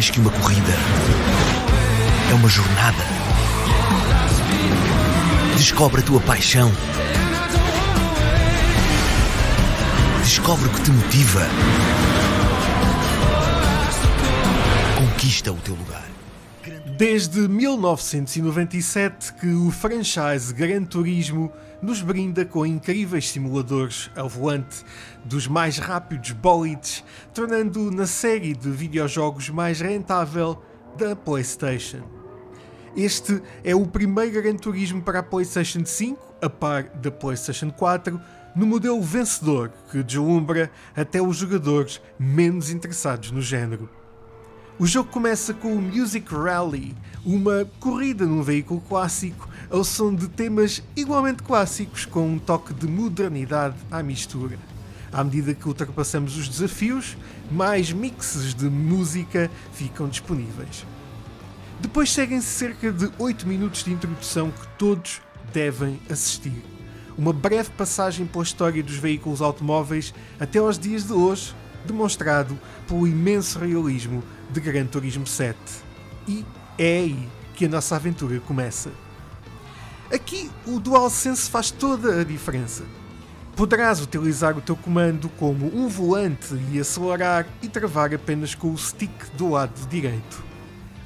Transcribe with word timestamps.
mais 0.00 0.08
que 0.08 0.18
uma 0.18 0.30
corrida. 0.30 0.72
É 2.30 2.34
uma 2.34 2.48
jornada. 2.48 3.04
Descobre 5.58 6.00
a 6.00 6.04
tua 6.04 6.18
paixão. 6.20 6.72
Descobre 10.22 10.68
o 10.68 10.70
que 10.70 10.82
te 10.84 10.90
motiva. 10.90 11.46
Conquista 14.96 15.52
o 15.52 15.56
teu 15.56 15.74
lugar. 15.74 16.08
Desde 16.96 17.40
1997 17.46 19.34
que 19.34 19.48
o 19.48 19.70
franchise 19.70 20.54
Gran 20.54 20.84
Turismo 20.84 21.52
nos 21.82 22.02
brinda 22.02 22.44
com 22.44 22.66
incríveis 22.66 23.28
simuladores 23.30 24.10
ao 24.16 24.28
volante 24.28 24.84
dos 25.24 25.46
mais 25.46 25.78
rápidos 25.78 26.32
bolides, 26.32 27.04
tornando 27.32 27.90
na 27.90 28.06
série 28.06 28.54
de 28.54 28.70
videojogos 28.70 29.48
mais 29.48 29.80
rentável 29.80 30.62
da 30.96 31.16
PlayStation. 31.16 32.02
Este 32.96 33.40
é 33.62 33.74
o 33.74 33.86
primeiro 33.86 34.42
Gran 34.42 34.56
Turismo 34.56 35.00
para 35.00 35.20
a 35.20 35.22
PlayStation 35.22 35.84
5, 35.84 36.34
a 36.42 36.50
par 36.50 36.84
da 36.84 37.10
PlayStation 37.10 37.70
4, 37.70 38.20
no 38.54 38.66
modelo 38.66 39.00
vencedor 39.00 39.70
que 39.90 40.02
deslumbra 40.02 40.70
até 40.96 41.22
os 41.22 41.36
jogadores 41.36 42.00
menos 42.18 42.70
interessados 42.70 43.30
no 43.30 43.40
género. 43.40 43.88
O 44.80 44.86
jogo 44.86 45.10
começa 45.10 45.52
com 45.52 45.74
o 45.74 45.80
Music 45.80 46.26
Rally, 46.34 46.96
uma 47.24 47.66
corrida 47.78 48.24
num 48.24 48.42
veículo 48.42 48.80
clássico 48.80 49.49
ao 49.70 49.84
som 49.84 50.12
de 50.12 50.28
temas 50.28 50.82
igualmente 50.96 51.44
clássicos 51.44 52.04
com 52.04 52.26
um 52.26 52.38
toque 52.38 52.74
de 52.74 52.88
modernidade 52.88 53.76
à 53.90 54.02
mistura. 54.02 54.58
À 55.12 55.22
medida 55.22 55.54
que 55.54 55.66
ultrapassamos 55.66 56.36
os 56.36 56.48
desafios, 56.48 57.16
mais 57.50 57.92
mixes 57.92 58.54
de 58.54 58.64
música 58.66 59.50
ficam 59.72 60.08
disponíveis. 60.08 60.84
Depois 61.80 62.12
seguem-se 62.12 62.46
cerca 62.46 62.92
de 62.92 63.10
8 63.18 63.46
minutos 63.46 63.84
de 63.84 63.92
introdução 63.92 64.50
que 64.50 64.66
todos 64.76 65.22
devem 65.52 66.00
assistir. 66.10 66.62
Uma 67.16 67.32
breve 67.32 67.70
passagem 67.70 68.26
pela 68.26 68.44
história 68.44 68.82
dos 68.82 68.96
veículos 68.96 69.40
automóveis 69.40 70.12
até 70.38 70.58
aos 70.58 70.78
dias 70.78 71.04
de 71.04 71.12
hoje, 71.12 71.54
demonstrado 71.84 72.58
pelo 72.86 73.06
imenso 73.06 73.58
realismo 73.58 74.22
de 74.50 74.60
Gran 74.60 74.86
Turismo 74.86 75.26
7. 75.26 75.56
E 76.28 76.44
é 76.78 76.98
aí 76.98 77.28
que 77.54 77.64
a 77.64 77.68
nossa 77.68 77.96
aventura 77.96 78.38
começa. 78.40 78.90
Aqui 80.12 80.50
o 80.66 80.80
DualSense 80.80 81.48
faz 81.48 81.70
toda 81.70 82.20
a 82.20 82.24
diferença. 82.24 82.82
Poderás 83.54 84.00
utilizar 84.00 84.58
o 84.58 84.60
teu 84.60 84.74
comando 84.74 85.28
como 85.28 85.66
um 85.66 85.86
volante 85.86 86.52
e 86.72 86.80
acelerar 86.80 87.46
e 87.62 87.68
travar 87.68 88.12
apenas 88.12 88.52
com 88.52 88.72
o 88.72 88.76
stick 88.78 89.12
do 89.34 89.50
lado 89.50 89.88
direito. 89.88 90.42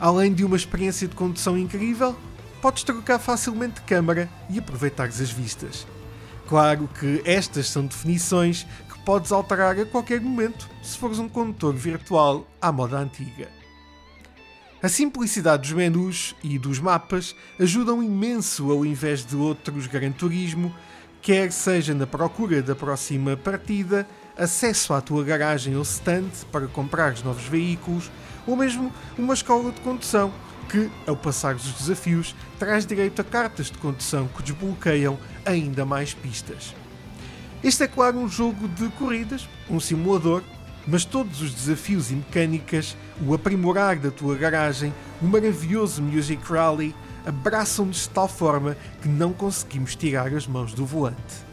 Além 0.00 0.32
de 0.32 0.42
uma 0.42 0.56
experiência 0.56 1.06
de 1.06 1.14
condução 1.14 1.58
incrível, 1.58 2.16
podes 2.62 2.82
trocar 2.82 3.18
facilmente 3.18 3.74
de 3.74 3.82
câmara 3.82 4.26
e 4.48 4.58
aproveitar 4.58 5.08
as 5.08 5.30
vistas. 5.30 5.86
Claro 6.48 6.88
que 6.98 7.20
estas 7.26 7.68
são 7.68 7.84
definições 7.84 8.66
que 8.88 8.98
podes 9.00 9.32
alterar 9.32 9.78
a 9.78 9.84
qualquer 9.84 10.18
momento 10.18 10.66
se 10.82 10.96
fores 10.96 11.18
um 11.18 11.28
condutor 11.28 11.74
virtual 11.74 12.46
à 12.60 12.72
moda 12.72 12.96
antiga. 12.96 13.63
A 14.84 14.88
simplicidade 14.90 15.62
dos 15.62 15.72
menus 15.72 16.36
e 16.44 16.58
dos 16.58 16.78
mapas 16.78 17.34
ajudam 17.58 18.02
imenso 18.02 18.70
ao 18.70 18.84
invés 18.84 19.24
de 19.24 19.34
outros 19.34 19.86
Gran 19.86 20.12
Turismo, 20.12 20.74
quer 21.22 21.50
seja 21.52 21.94
na 21.94 22.06
procura 22.06 22.60
da 22.60 22.74
próxima 22.74 23.34
partida, 23.34 24.06
acesso 24.36 24.92
à 24.92 25.00
tua 25.00 25.24
garagem 25.24 25.74
ou 25.74 25.80
stand 25.80 26.28
para 26.52 26.66
comprar 26.66 27.14
novos 27.24 27.44
veículos, 27.44 28.10
ou 28.46 28.56
mesmo 28.56 28.92
uma 29.16 29.32
escola 29.32 29.72
de 29.72 29.80
condução 29.80 30.30
que, 30.68 30.90
ao 31.06 31.16
passar 31.16 31.54
os 31.54 31.72
desafios, 31.72 32.36
traz 32.58 32.84
direito 32.84 33.22
a 33.22 33.24
cartas 33.24 33.70
de 33.70 33.78
condução 33.78 34.28
que 34.36 34.42
desbloqueiam 34.42 35.18
ainda 35.46 35.86
mais 35.86 36.12
pistas. 36.12 36.74
Este 37.62 37.84
é 37.84 37.88
claro 37.88 38.18
um 38.18 38.28
jogo 38.28 38.68
de 38.68 38.90
corridas, 38.90 39.48
um 39.70 39.80
simulador, 39.80 40.42
mas 40.86 41.04
todos 41.04 41.40
os 41.40 41.52
desafios 41.52 42.10
e 42.10 42.14
mecânicas, 42.14 42.96
o 43.26 43.34
aprimorar 43.34 43.96
da 43.96 44.10
tua 44.10 44.36
garagem, 44.36 44.92
o 45.20 45.26
maravilhoso 45.26 46.02
Music 46.02 46.42
Rally 46.50 46.94
abraçam-nos 47.24 48.02
de 48.02 48.10
tal 48.10 48.28
forma 48.28 48.76
que 49.00 49.08
não 49.08 49.32
conseguimos 49.32 49.96
tirar 49.96 50.32
as 50.34 50.46
mãos 50.46 50.74
do 50.74 50.84
volante. 50.84 51.44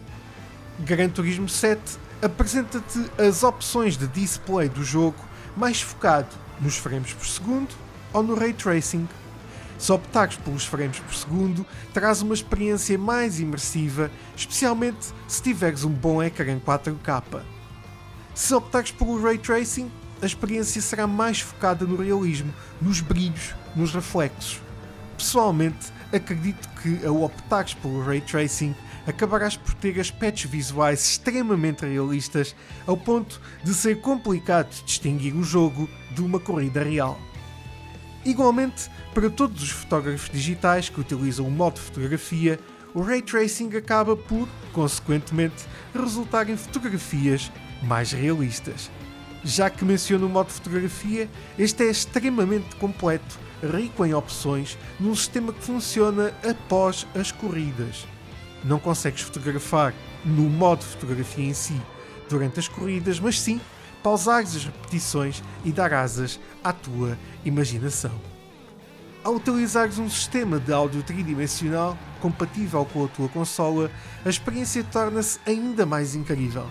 Gran 0.80 1.10
Turismo 1.10 1.48
7 1.48 1.82
apresenta-te 2.22 3.10
as 3.22 3.44
opções 3.44 3.98
de 3.98 4.08
display 4.08 4.68
do 4.68 4.84
jogo 4.84 5.18
mais 5.56 5.82
focado 5.82 6.30
nos 6.60 6.78
frames 6.78 7.14
por 7.14 7.26
segundo 7.26 7.70
ou 8.14 8.22
no 8.22 8.36
ray 8.36 8.54
tracing. 8.54 9.08
Se 9.78 9.92
optares 9.92 10.38
pelos 10.38 10.66
frames 10.66 11.00
por 11.00 11.16
segundo, 11.16 11.66
terás 11.92 12.22
uma 12.22 12.36
experiência 12.36 12.98
mais 12.98 13.40
imersiva, 13.40 14.12
especialmente 14.36 15.08
se 15.28 15.42
tiveres 15.42 15.84
um 15.84 15.90
bom 15.90 16.22
ecrã 16.22 16.60
4K. 16.60 17.61
Se 18.34 18.54
optares 18.54 18.92
pelo 18.92 19.22
ray 19.22 19.38
tracing, 19.38 19.92
a 20.22 20.26
experiência 20.26 20.82
será 20.82 21.06
mais 21.06 21.42
focada 21.42 21.86
no 21.86 21.98
realismo, 21.98 22.54
nos 22.82 23.02
brilhos, 23.02 23.54
nos 23.76 23.94
reflexos. 23.94 24.62
Pessoalmente, 25.18 25.92
acredito 26.14 26.70
que 26.82 27.06
ao 27.06 27.24
optares 27.24 27.74
pelo 27.74 28.04
ray 28.04 28.22
tracing, 28.22 28.74
acabarás 29.06 29.58
por 29.58 29.74
ter 29.76 30.00
aspectos 30.00 30.46
visuais 30.46 31.04
extremamente 31.04 31.86
realistas, 31.86 32.56
ao 32.88 32.96
ponto 32.96 33.42
de 33.64 33.74
ser 33.74 34.00
complicado 34.00 34.70
distinguir 34.86 35.36
o 35.36 35.44
jogo 35.44 35.90
de 36.12 36.22
uma 36.22 36.40
corrida 36.40 36.84
real. 36.84 37.20
Igualmente, 38.24 38.90
para 39.14 39.30
todos 39.30 39.62
os 39.62 39.72
fotógrafos 39.72 40.30
digitais 40.30 40.88
que 40.88 41.02
utilizam 41.02 41.48
o 41.48 41.52
modo 41.52 41.80
fotografia, 41.80 42.60
o 42.94 43.02
ray 43.02 43.22
tracing 43.22 43.76
acaba 43.76 44.16
por, 44.16 44.48
consequentemente, 44.72 45.66
resultar 45.94 46.50
em 46.50 46.56
fotografias 46.58 47.52
mais 47.82 48.12
realistas. 48.12 48.90
Já 49.44 49.70
que 49.70 49.84
menciono 49.84 50.28
o 50.28 50.30
modo 50.30 50.52
fotografia, 50.52 51.30
este 51.58 51.84
é 51.84 51.90
extremamente 51.90 52.76
completo, 52.76 53.40
rico 53.64 54.06
em 54.06 54.14
opções, 54.14 54.78
num 55.00 55.16
sistema 55.16 55.52
que 55.52 55.64
funciona 55.64 56.34
após 56.48 57.08
as 57.16 57.32
corridas. 57.32 58.08
Não 58.64 58.80
consegues 58.80 59.22
fotografar 59.22 59.94
no 60.24 60.44
modo 60.44 60.84
fotografia 60.84 61.46
em 61.46 61.54
si 61.54 61.80
durante 62.30 62.60
as 62.60 62.68
corridas, 62.68 63.20
mas 63.20 63.40
sim 63.40 63.60
pausares 64.04 64.56
as 64.56 64.66
repetições 64.66 65.44
e 65.66 65.72
dar 65.72 65.94
asas 65.94 66.40
à 66.64 66.72
tua 66.72 67.18
imaginação. 67.44 68.12
Ao 69.24 69.36
utilizares 69.36 70.00
um 70.00 70.10
sistema 70.10 70.60
de 70.60 70.74
áudio 70.74 71.04
tridimensional 71.04 71.98
compatível 72.20 72.84
com 72.86 73.06
a 73.06 73.08
tua 73.08 73.30
consola, 73.30 73.92
a 74.26 74.30
experiência 74.30 74.84
torna-se 74.84 75.40
ainda 75.46 75.86
mais 75.86 76.16
incrível. 76.16 76.68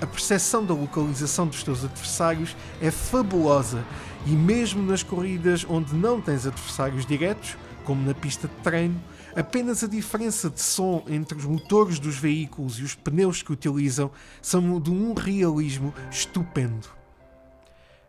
A 0.00 0.06
percepção 0.06 0.64
da 0.64 0.72
localização 0.72 1.48
dos 1.48 1.64
teus 1.64 1.84
adversários 1.84 2.56
é 2.80 2.88
fabulosa 2.88 3.84
e 4.26 4.30
mesmo 4.30 4.80
nas 4.82 5.02
corridas 5.02 5.66
onde 5.68 5.92
não 5.92 6.20
tens 6.20 6.46
adversários 6.46 7.04
diretos, 7.04 7.56
como 7.84 8.06
na 8.06 8.14
pista 8.14 8.46
de 8.46 8.54
treino, 8.62 9.02
apenas 9.34 9.82
a 9.82 9.88
diferença 9.88 10.48
de 10.48 10.60
som 10.60 11.02
entre 11.08 11.36
os 11.36 11.44
motores 11.44 11.98
dos 11.98 12.16
veículos 12.16 12.78
e 12.78 12.84
os 12.84 12.94
pneus 12.94 13.42
que 13.42 13.52
utilizam 13.52 14.10
são 14.40 14.80
de 14.80 14.90
um 14.90 15.14
realismo 15.14 15.92
estupendo. 16.10 16.88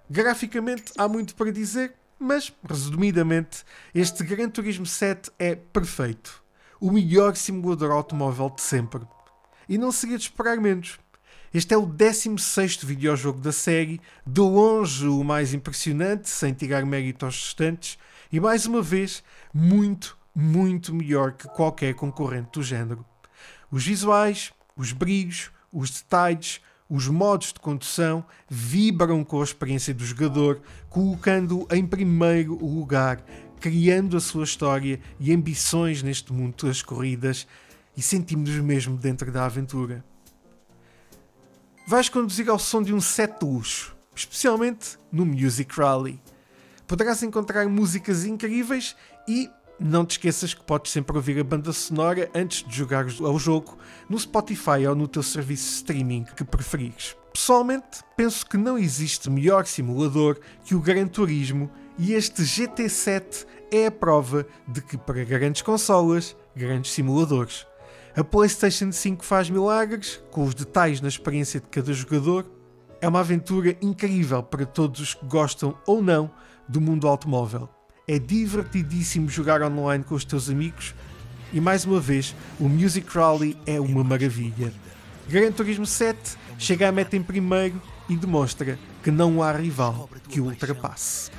Graficamente 0.07 0.91
há 0.95 1.07
muito 1.07 1.33
para 1.33 1.51
dizer, 1.51 1.95
mas, 2.19 2.53
resumidamente, 2.67 3.63
este 3.95 4.23
Gran 4.23 4.49
Turismo 4.49 4.85
7 4.85 5.31
é 5.39 5.55
perfeito. 5.55 6.43
O 6.79 6.91
melhor 6.91 7.35
simulador 7.35 7.91
automóvel 7.91 8.49
de 8.49 8.61
sempre. 8.61 9.01
E 9.67 9.77
não 9.77 9.91
seria 9.91 10.17
de 10.17 10.23
esperar 10.23 10.57
menos. 10.57 10.99
Este 11.51 11.73
é 11.73 11.77
o 11.77 11.85
16 11.87 12.83
videojogo 12.83 13.39
da 13.39 13.51
série, 13.51 13.99
de 14.23 14.39
longe 14.39 15.07
o 15.07 15.23
mais 15.23 15.51
impressionante, 15.51 16.29
sem 16.29 16.53
tirar 16.53 16.85
mérito 16.85 17.25
aos 17.25 17.43
restantes, 17.43 17.97
e 18.31 18.39
mais 18.39 18.67
uma 18.67 18.83
vez, 18.83 19.23
muito, 19.51 20.15
muito 20.35 20.93
melhor 20.93 21.31
que 21.31 21.47
qualquer 21.47 21.95
concorrente 21.95 22.51
do 22.53 22.61
género. 22.61 23.03
Os 23.71 23.83
visuais, 23.83 24.53
os 24.77 24.91
brilhos, 24.91 25.49
os 25.73 25.89
detalhes, 25.89 26.61
os 26.87 27.07
modos 27.07 27.51
de 27.51 27.59
condução 27.59 28.23
vibram 28.47 29.23
com 29.23 29.41
a 29.41 29.43
experiência 29.43 29.91
do 29.91 30.05
jogador, 30.05 30.61
colocando-o 30.87 31.67
em 31.73 31.83
primeiro 31.83 32.63
lugar, 32.63 33.25
criando 33.59 34.15
a 34.15 34.19
sua 34.19 34.43
história 34.43 34.99
e 35.19 35.33
ambições 35.33 36.03
neste 36.03 36.31
mundo 36.31 36.67
das 36.67 36.83
corridas 36.83 37.47
e 37.97 38.03
sentimos-nos 38.03 38.63
mesmo 38.63 38.95
dentro 38.95 39.31
da 39.31 39.45
aventura. 39.45 40.05
Vais 41.89 42.07
conduzir 42.07 42.47
ao 42.51 42.59
som 42.59 42.83
de 42.83 42.93
um 42.93 43.01
set 43.01 43.43
luxo, 43.43 43.97
especialmente 44.13 44.99
no 45.11 45.25
Music 45.25 45.73
Rally. 45.75 46.21
Poderás 46.85 47.23
encontrar 47.23 47.67
músicas 47.67 48.25
incríveis 48.25 48.95
e 49.27 49.49
não 49.79 50.05
te 50.05 50.11
esqueças 50.11 50.53
que 50.53 50.63
podes 50.63 50.91
sempre 50.91 51.17
ouvir 51.17 51.39
a 51.39 51.43
banda 51.43 51.73
sonora 51.73 52.29
antes 52.35 52.63
de 52.63 52.75
jogar 52.75 53.07
ao 53.21 53.39
jogo 53.39 53.75
no 54.07 54.19
Spotify 54.19 54.85
ou 54.87 54.93
no 54.93 55.07
teu 55.07 55.23
serviço 55.23 55.63
de 55.63 55.75
streaming 55.77 56.25
que 56.37 56.43
preferires. 56.43 57.17
Pessoalmente, 57.33 58.03
penso 58.15 58.45
que 58.45 58.55
não 58.55 58.77
existe 58.77 59.27
melhor 59.27 59.65
simulador 59.65 60.39
que 60.63 60.75
o 60.75 60.79
Gran 60.79 61.07
Turismo 61.07 61.71
e 61.97 62.13
este 62.13 62.43
GT7 62.43 63.47
é 63.71 63.87
a 63.87 63.91
prova 63.91 64.45
de 64.67 64.79
que 64.79 64.95
para 64.95 65.23
grandes 65.23 65.63
consolas, 65.63 66.37
grandes 66.55 66.91
simuladores. 66.91 67.65
A 68.19 68.23
PlayStation 68.25 68.91
5 68.91 69.23
faz 69.23 69.49
milagres, 69.49 70.21
com 70.29 70.43
os 70.43 70.53
detalhes 70.53 70.99
na 70.99 71.07
experiência 71.07 71.57
de 71.61 71.67
cada 71.67 71.93
jogador. 71.93 72.45
É 72.99 73.07
uma 73.07 73.21
aventura 73.21 73.77
incrível 73.81 74.43
para 74.43 74.65
todos 74.65 74.99
os 74.99 75.13
que 75.13 75.25
gostam 75.25 75.73
ou 75.87 76.03
não 76.03 76.29
do 76.67 76.81
mundo 76.81 77.07
automóvel. 77.07 77.69
É 78.05 78.19
divertidíssimo 78.19 79.29
jogar 79.29 79.63
online 79.63 80.03
com 80.03 80.15
os 80.15 80.25
teus 80.25 80.49
amigos 80.49 80.93
e 81.53 81.61
mais 81.61 81.85
uma 81.85 82.01
vez 82.01 82.35
o 82.59 82.67
Music 82.67 83.07
Rally 83.07 83.57
é 83.65 83.79
uma 83.79 84.03
maravilha. 84.03 84.73
Gran 85.29 85.53
Turismo 85.53 85.85
7 85.85 86.37
chega 86.57 86.89
à 86.89 86.91
meta 86.91 87.15
em 87.15 87.23
primeiro 87.23 87.81
e 88.09 88.17
demonstra 88.17 88.77
que 89.01 89.11
não 89.11 89.41
há 89.41 89.53
rival 89.53 90.09
que 90.27 90.41
o 90.41 90.47
ultrapasse. 90.47 91.31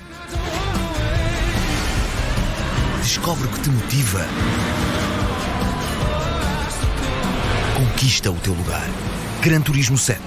Descobre 3.03 3.45
o 3.45 3.51
que 3.51 3.61
te 3.61 3.69
motiva. 3.69 5.10
Conquista 7.81 8.31
o 8.31 8.35
teu 8.35 8.53
lugar. 8.53 8.87
Gran 9.41 9.63
Turismo 9.63 9.97
7. 9.97 10.19